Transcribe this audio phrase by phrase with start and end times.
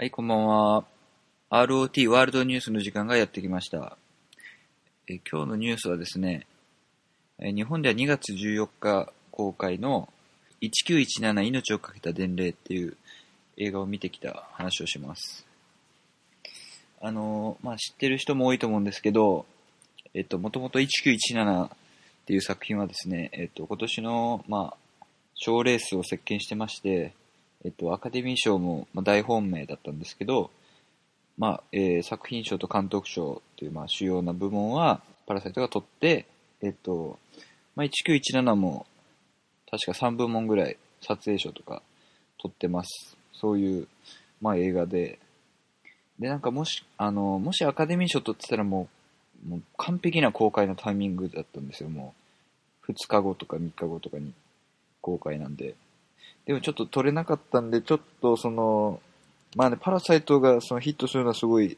[0.00, 0.84] はい、こんばんは。
[1.50, 3.98] ROT ワールドニュースの時間がやってきました。
[5.08, 6.46] え今日のニュースはですね、
[7.40, 10.08] え日本では2月14日公開の
[10.62, 12.96] 1917命をかけた伝令っていう
[13.56, 15.44] 映画を見てきた話をします。
[17.00, 19.46] あの、まあ、知ってる人も多いと思うんですけど、
[20.14, 21.70] えっと、もともと1917っ
[22.24, 25.04] ていう作品はですね、えっと、今年の、まあ、
[25.34, 27.14] 賞レースを席巻してまして、
[27.64, 30.50] えっと、アカデミー賞もまあ大本命だったんですけど、
[31.38, 36.26] まあ、えー作品賞と監督賞という、まあ、主要な部門は、パラサイトが取って、
[36.60, 37.18] えっと、
[37.76, 38.86] まあ、1917も、
[39.70, 41.82] 確か3部門ぐらい撮影賞とか
[42.38, 43.16] 取ってます。
[43.34, 43.88] そういう、
[44.40, 45.20] まあ、映画で。
[46.18, 48.88] で、なんかもし、あの、もしアカデミー賞取ってたらも
[49.46, 52.14] う、もう完璧な公開のタイミングだったんですよ、も
[52.88, 52.92] う。
[52.92, 54.32] 2日後とか3日後とかに
[55.00, 55.76] 公開なんで。
[56.48, 59.02] でもちょっと撮れなかったんで、ちょっとその、
[59.54, 61.76] まあね、パラサイトがそのヒットするのはすごい、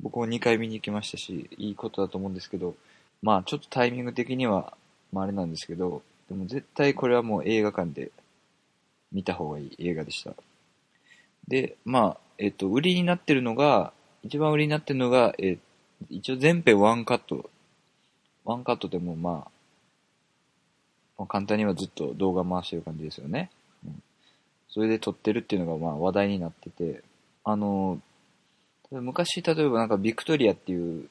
[0.00, 2.74] 僕も2回見に行きましたし、いいことだと思うんですけど、
[3.20, 4.72] まあちょっとタイミング的には、
[5.12, 8.10] まああれなんですけど、でも絶対これはもう映画館で
[9.12, 10.32] 見た方がいい映画でした。
[11.46, 15.58] で、まあ、えっと、売りになってるのが、一番売りになってるのが、え
[16.08, 17.50] 一応全編ワンカット。
[18.46, 19.50] ワンカットでもまあ、
[21.18, 23.50] まあ簡単にはずっと動画回してる感じですよね。
[24.70, 27.02] それで撮ってるっていうのがまあ話題になってて、
[27.44, 28.00] あの、
[28.90, 31.08] 昔例えばなんかビクトリアっていう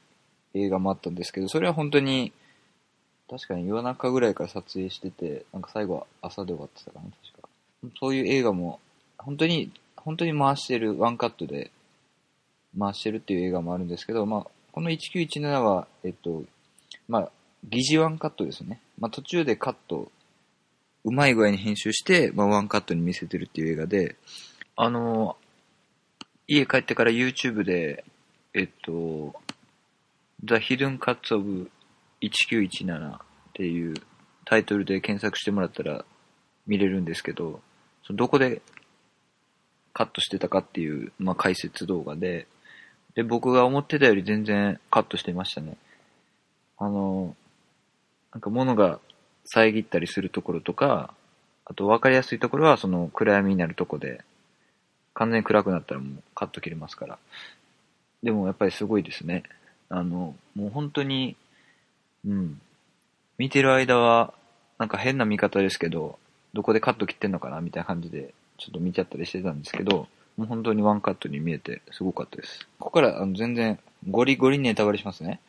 [0.53, 2.33] 映画もあったんですけど、それは本当に、
[3.30, 7.49] 確かに夜中ぐらいから撮影してて、なんか最後は朝で終わってたかな、確か。
[7.99, 8.80] そういう映画も、
[9.17, 11.71] 本当に、本当に回してる、ワンカットで
[12.77, 16.43] 回してるっていう映画もあるんですけど、まあ、この1917は、えっと、
[17.07, 17.31] まあ、
[17.67, 18.80] 疑似ワンカットですね。
[18.99, 20.11] まあ途中でカット、
[21.03, 24.16] うまい具合に編集して、まあワンカットに見せてるっていう映画で、
[24.75, 25.38] あの、
[26.47, 28.03] 家帰ってから YouTube で、
[28.53, 29.36] えっと、
[30.44, 31.70] The Hidden Cuts of
[32.22, 33.20] 1917っ
[33.53, 33.95] ていう
[34.45, 36.05] タイトルで検索してもらったら
[36.65, 37.61] 見れるんですけど、
[38.05, 38.61] そのどこで
[39.93, 42.48] カットしてたかっていう、まあ、解説動画で、
[43.16, 45.77] で、僕が思ってたより全然カットしてましたね。
[46.77, 47.36] あの、
[48.31, 48.99] なんか物が
[49.52, 51.14] 遮ったりするところとか、
[51.65, 54.21] あと分かりやすいところはその暗闇になるとこで、
[55.14, 57.17] 完全に暗くなったらもうカット切れますから。
[58.21, 59.43] でもやっぱりすごいですね。
[59.89, 61.36] あの、もう本当に、
[62.26, 62.61] うん。
[63.37, 64.33] 見てる間は、
[64.77, 66.20] なんか変な見方ですけど、
[66.54, 72.67] どこでカット切ってんのかなみたいな感じで、ちょっと見ちゃったりしてたんですけど、もう本当にワンカットに見えてすごかったです。
[72.80, 73.80] ここからあの全然
[74.10, 75.42] ゴリゴリネタバレしますね。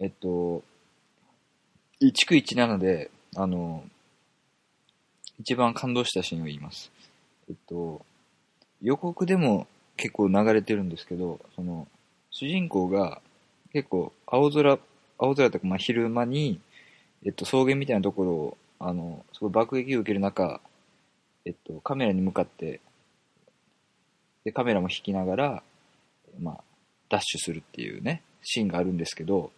[0.00, 0.62] えっと、
[2.00, 3.84] 1917で、あの、
[5.40, 6.90] 一番感動したシーンを言います。
[7.48, 8.04] えっと、
[8.82, 11.88] 予告でも結構流れてるんですけど、その、
[12.30, 13.20] 主人公が
[13.72, 14.78] 結構青空、
[15.18, 16.60] 青空とかまあ昼間に、
[17.24, 20.60] えっと、草原みたいなところを、あの、すごい爆撃を受ける中、
[21.44, 22.80] えっと、カメラに向かって、
[24.44, 25.62] で、カメラも引きながら、
[26.38, 26.64] まあ、
[27.08, 29.50] ダッシュするっていうね、シーンがあるんですけど、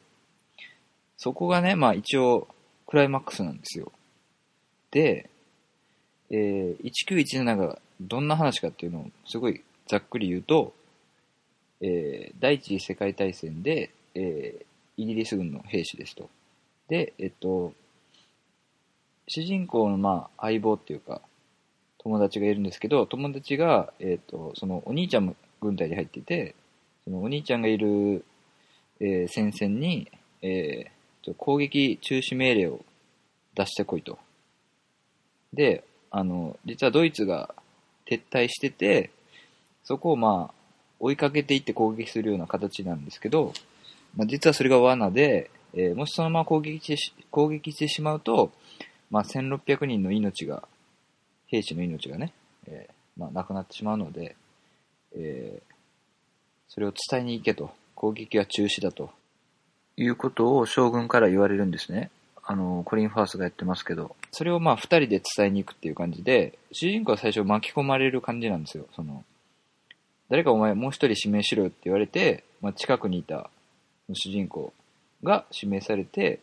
[1.17, 2.49] そこがね、まあ一応、
[2.87, 3.93] クライマックスなんですよ。
[4.91, 5.29] で、
[6.31, 10.73] えー、1917がどんな話かっていうのをすごいざっくり言うと、
[11.81, 14.65] えー第一次世界大戦で、えー
[14.99, 16.31] イギリス軍の兵士ですと。
[16.89, 17.75] で、えっと、
[19.29, 21.21] 主人公のまあ相棒っていうか、
[21.99, 26.55] 友達がいるんですけど、友達が、えっと、そのお兄ちゃんも軍隊に入ってて、
[27.05, 28.25] そのお兄ちゃんがいる、
[29.01, 30.11] えー戦線に、
[30.41, 30.96] えー
[31.35, 32.85] 攻撃中止命令を
[33.55, 34.19] 出してこいと。
[35.53, 37.55] で、あの、実はドイツが
[38.07, 39.11] 撤退してて、
[39.85, 40.55] そこをまあ、
[40.99, 43.53] 追いかけていって攻撃するような形なんですけど、
[44.17, 48.51] まあ、実はそれが罠で、えーもしそのまま攻撃してし攻撃してしまうと、
[49.11, 50.67] まあ、1600人の命が、
[51.49, 52.33] 兵士の命がね、
[52.67, 54.37] えーまあ、亡くなってしまうので、
[55.15, 55.77] えー
[56.69, 59.11] それを伝えに行けと、攻撃は中止だと、
[59.97, 62.11] いうことを将軍から言われるんですね。
[62.45, 68.87] あの、コリン・ファースがやってますけど、それをまあ二人で伝えに行くっていう感じで、主人公は最初巻き込まれる感じなんですよ。
[68.95, 69.25] その、
[70.29, 73.51] 誰かお前もう一人指名しろよって言われて、まあ、近くにいた
[74.13, 74.73] 主人公
[75.23, 76.41] が指名されて、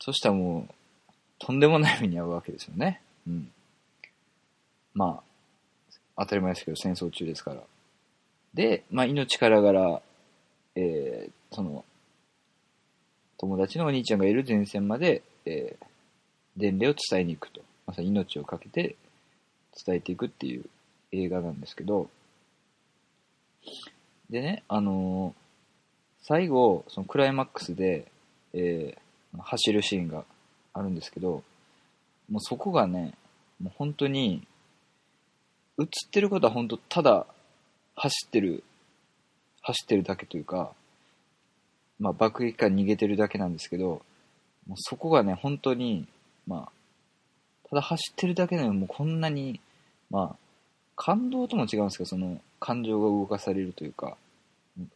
[0.00, 0.74] そしたらもう、
[1.38, 3.00] とんでもない目に遭うわけですよね。
[3.26, 3.50] うん。
[4.94, 5.22] ま
[6.16, 7.60] あ、当たり前ですけど戦争中ですから。
[8.54, 10.02] で、まあ、命からがら、
[10.76, 11.84] えーその、
[13.42, 15.86] 友達のお兄ちゃんがいる前線まで、えー
[16.54, 17.62] 伝令を伝えに行くと。
[17.86, 18.94] まさに命をかけて
[19.86, 20.66] 伝えていくっていう
[21.10, 22.10] 映画なんですけど、
[24.28, 28.06] でね、あのー最後、そのクライマックスで、
[28.52, 30.24] えー走るシーンが
[30.74, 31.42] あるんですけど、
[32.30, 33.14] もうそこがね、
[33.60, 34.46] もう本当に、
[35.80, 37.26] 映ってることは本当ただ
[37.96, 38.62] 走ってる、
[39.62, 40.74] 走ってるだけというか、
[42.02, 44.02] まあ爆撃から逃げてるだけなんですけど、
[44.66, 46.08] もうそこがね、本当に、
[46.48, 46.72] まあ、
[47.70, 49.60] ただ走ってるだけでもこんなに、
[50.10, 50.36] まあ、
[50.96, 54.16] 感動とも違うんですけど、その感情が動かされるというか、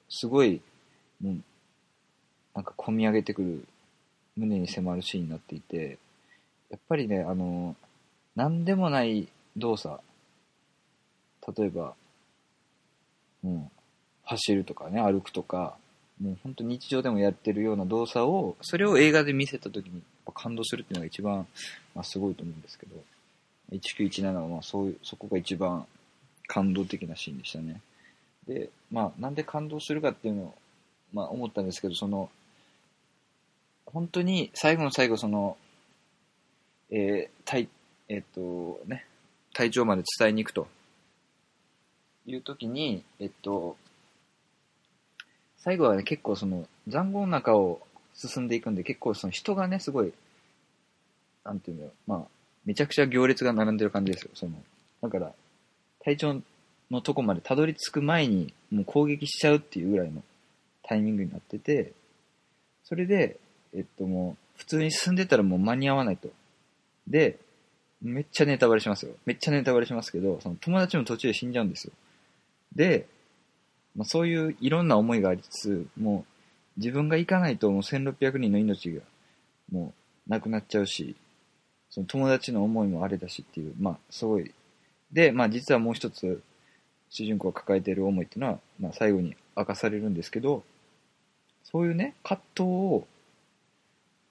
[0.08, 0.60] すごい、
[1.22, 1.36] もう、
[2.54, 3.64] なんか込み上げてくる、
[4.36, 5.98] 胸に迫るシーンになっていて、
[6.70, 7.76] やっぱりね、あの、
[8.34, 10.00] なんでもない動作、
[11.56, 11.94] 例えば、
[13.44, 13.70] うん、
[14.24, 15.76] 走るとかね、歩くとか、
[16.20, 20.02] もう本当日常でもやってるような動作を、それを映画で見せた時に
[20.34, 21.46] 感動するっていうのが一番、
[21.94, 22.96] まあ、すごいと思うんですけど、
[23.72, 25.86] 1917はまあそういう、そこが一番
[26.46, 27.80] 感動的なシーンでしたね。
[28.46, 30.54] で、まあなんで感動するかっていうのを、
[31.12, 32.30] まあ思ったんですけど、その、
[33.86, 35.56] 本当に最後の最後その、
[36.90, 37.68] えー、体、
[38.08, 39.06] えっ、とね、
[39.52, 40.68] 体調まで伝えに行くと
[42.26, 43.76] いう時に、えっと、
[45.66, 47.80] 最後はね、結構その、残壕の中を
[48.14, 50.12] 進んでいくんで、結構その人がね、すごい、
[51.42, 52.22] なんていうんだろう、まあ、
[52.64, 54.52] めちゃくちゃ行列が並んでる感じですよ、その、
[55.02, 55.32] だから、
[56.04, 56.40] 隊長
[56.88, 60.22] のとこまでたどり着く前に、もう攻撃しちゃうっていうぐらいの
[60.84, 61.90] タイミングになってて、
[62.84, 63.36] それで、
[63.74, 66.28] えっともう、普通に進んでたらもう間に合わないと。
[67.08, 67.40] で、
[68.00, 69.16] めっちゃネタバレしますよ。
[69.26, 71.92] めっちゃネタバレしますけど、その友達も途中で死んじゃうんですよ。
[72.76, 73.08] で、
[73.96, 76.24] まあ、そういういろんな思いがありつつ、も
[76.76, 79.00] う自分が行かないともう1600人の命が
[79.72, 79.94] も
[80.26, 81.16] うなくなっちゃうし、
[81.88, 84.52] その友達の思いもあれだしっていう、まあすごい。
[85.12, 86.42] で、まあ実はもう一つ
[87.08, 90.62] 主人公が抱えている思いっていうのは、まあ最後に明かされるんですけど、
[91.64, 93.06] そういうね、葛藤を、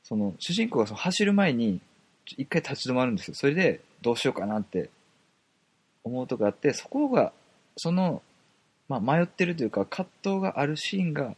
[0.04, 1.82] その主人公がその走る前に
[2.38, 3.36] 一回立ち止まるんですよ。
[3.36, 4.90] それでどうしようかなって
[6.04, 7.34] 思うとこがあって、そこが、
[7.78, 8.22] その
[8.88, 11.36] まあ、迷ってるというか葛藤があるシーンが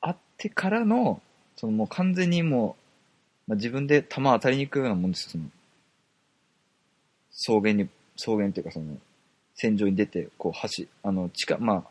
[0.00, 1.20] あってからの
[1.56, 2.76] そのもう完全にも
[3.46, 5.30] う、まあ、自分で球当たりに行くようなもんですよ。
[5.32, 5.44] その
[7.32, 8.96] 草原に草原っていうかその
[9.54, 11.84] 戦場に出てこう走あの地下まあ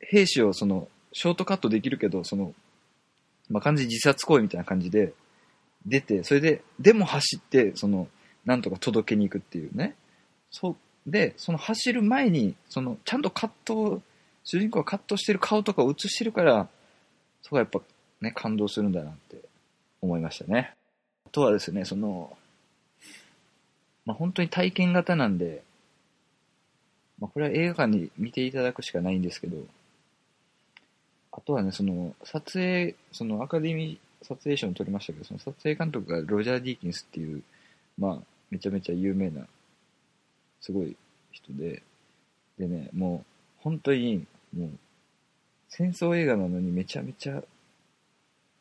[0.00, 2.54] 兵士をそのショートカットできるけどその、
[3.50, 5.12] まあ、完全に自殺行為みたいな感じで
[5.86, 8.08] 出てそれででも走ってその
[8.44, 9.94] なんとか届けに行くっていうね。
[10.50, 10.76] そう
[11.06, 14.02] で、その走る前に、その、ちゃんと葛藤、
[14.44, 16.68] 主人公が葛藤してる顔とかを映してるから、
[17.42, 17.80] そこはやっぱ
[18.20, 19.36] ね、感動するんだなって
[20.00, 20.74] 思いましたね。
[21.26, 22.36] あとはですね、その、
[24.06, 25.62] まあ、本当に体験型なんで、
[27.18, 29.58] まあ、これは映画館に見ていただくしかないんですけど、
[31.32, 37.42] あとはね、その、撮影、そのアカデミー撮影賞を取りましたけど、その撮影監督がロジャー・ディーキンスっていう、
[37.98, 38.18] まあ、
[38.50, 39.46] めちゃめちゃ有名な
[40.64, 40.96] すごい
[41.30, 41.82] 人で、
[42.58, 44.24] でね、もう、本当に、
[44.56, 44.70] もう、
[45.68, 47.42] 戦争映画なのにめちゃめちゃ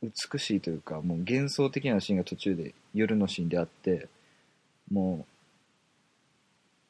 [0.02, 4.10] 美しいというか、もう幻想的なシーンが途中で夜のシーンであって、
[4.92, 5.26] も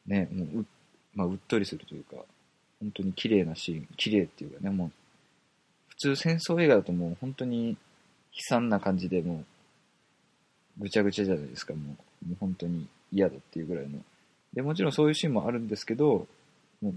[0.08, 0.66] う、ね、もうう、
[1.14, 2.16] まあ、うっとりするというか、
[2.80, 4.92] 本当に綺麗なシーン、綺麗っていうかね、もう、
[5.90, 7.76] 普通戦争映画だともう本当に悲
[8.50, 9.46] 惨な感じでも
[10.80, 14.00] う、ぐちゃぐちゃじゃないですか、もう、もう本当に嫌だっていうぐらいの
[14.54, 16.28] で、もちろんそういうシーンもあるんですけど、
[16.82, 16.94] もう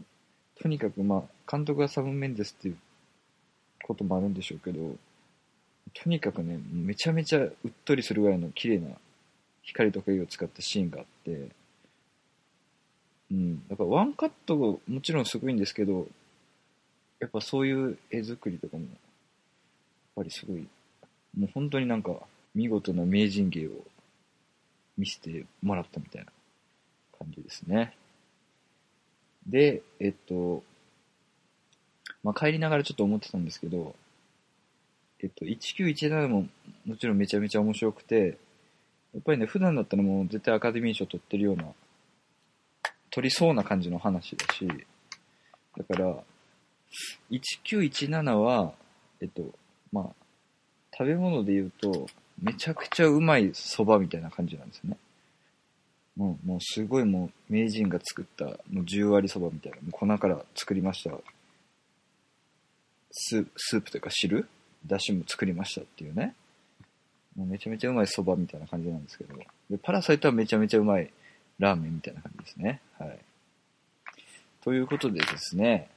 [0.61, 2.77] とにかくまあ、監督がサム・メンデスっていう
[3.83, 4.97] こともあるんでしょうけど、
[5.95, 8.89] とにかくね、めちゃめちゃうっとりするぐらいの綺麗な
[9.63, 11.49] 光と影を使ったシーンがあって、
[13.31, 16.07] うん、やっぱワンカットもちろんすごいんですけど、
[17.21, 18.93] やっぱそういう絵作りとかも、やっ
[20.17, 20.67] ぱりすごい、
[21.37, 22.15] もう本当になんか
[22.55, 23.71] 見事な名人芸を
[24.97, 26.33] 見せてもらったみたいな。
[27.19, 27.97] 感じですね。
[29.47, 30.63] で、えっと、
[32.23, 33.95] まあ、帰りながらちょっと思ってたんですけど、
[35.21, 36.49] えっと、1917も
[36.85, 38.39] もちろんめちゃめちゃ面白くて、
[39.15, 41.65] やっぱりね、普段だったらもう絶対アカデミー賞取ってるような、
[43.11, 44.69] 取りそうな感じの話だし、
[45.77, 46.17] だから、
[47.31, 48.75] 1917は、
[49.21, 49.43] えっと、
[49.93, 50.05] まあ、
[50.93, 52.07] 食べ物で言うと、
[52.43, 54.97] めちゃくちゃうまい蕎麦みたいな感じなんですね。
[56.17, 61.17] もう、もうすごいもう、名人が作った、もう10割そばみたいな、もう粉から作りました。
[63.13, 64.49] ススープというか汁？
[64.87, 66.35] だしも作りましたっていうね。
[67.35, 69.35] もうめちゃめちゃうまいそばみたいな感じなんですけど。
[69.71, 71.11] で、パラサイトはめちゃめちゃうまい
[71.59, 72.81] ラーメンみたいな感じですね。
[72.99, 73.19] はい。
[74.63, 75.91] ということでですね、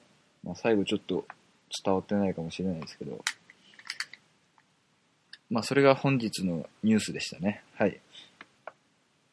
[0.43, 1.25] まあ、最後ちょっと
[1.83, 3.23] 伝わってないかもしれないですけど、
[5.49, 7.63] まあ、それが本日のニュースでしたね。
[7.75, 7.99] はい。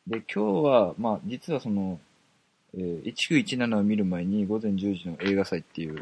[0.07, 1.99] で、今日は、まあ、実はその、
[2.75, 5.99] えー、1917を見る前に午前10時の映画祭っていう、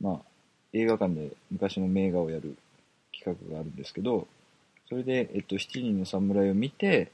[0.00, 0.20] まあ、
[0.72, 2.56] 映画館で昔の名画をやる
[3.18, 4.28] 企画があるんですけど、
[4.88, 7.10] それで、えっと、7人の侍を見て、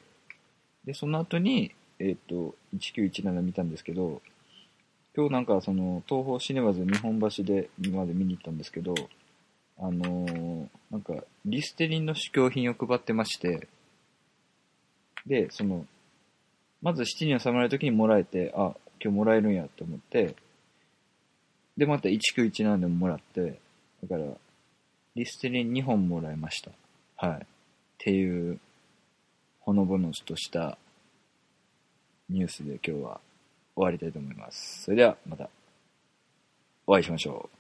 [0.84, 4.20] で、その後に、えっと、1917見たんですけど、
[5.16, 8.94] 今日なんかその、東宝シネマズ日本橋で今まで見に行ったんですけど、
[9.78, 11.14] あのー、なんか、
[11.44, 13.68] リステリンの試供品を配ってまして、
[15.26, 15.86] で、その、
[16.86, 18.70] まず7人の侍の時にもらえて、あ、
[19.02, 20.36] 今日もらえるんやと思って、
[21.76, 23.58] で、また1917でももらって、
[24.04, 24.30] だから、
[25.16, 26.70] リステリン2本もらいました。
[27.16, 27.40] はい。
[27.40, 27.46] っ
[27.98, 28.60] ていう、
[29.62, 30.78] ほのぼのとした
[32.30, 33.20] ニュースで今日は
[33.74, 34.84] 終わりたいと思います。
[34.84, 35.50] それではまた
[36.86, 37.55] お会いしましょう。